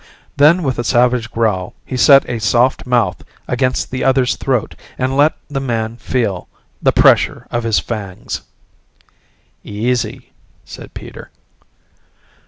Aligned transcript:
Then 0.35 0.63
with 0.63 0.79
a 0.79 0.83
savage 0.83 1.29
growl 1.29 1.75
he 1.85 1.95
set 1.95 2.27
a 2.27 2.39
soft 2.39 2.87
mouth 2.87 3.23
against 3.47 3.91
the 3.91 4.03
other's 4.03 4.35
throat 4.35 4.73
and 4.97 5.15
let 5.15 5.33
the 5.47 5.59
man 5.59 5.97
feel 5.97 6.47
the 6.81 6.91
pressure 6.91 7.45
of 7.51 7.61
his 7.61 7.77
fangs. 7.77 8.41
"Easy," 9.63 10.31
said 10.65 10.95
Peter. 10.95 11.29